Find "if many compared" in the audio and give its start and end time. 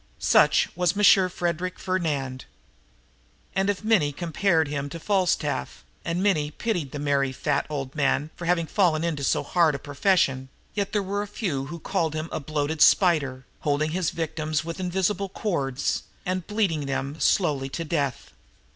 3.69-4.67